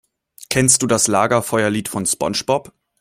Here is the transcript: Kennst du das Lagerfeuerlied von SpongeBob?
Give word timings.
Kennst 0.49 0.81
du 0.81 0.87
das 0.87 1.07
Lagerfeuerlied 1.07 1.87
von 1.87 2.07
SpongeBob? 2.07 2.73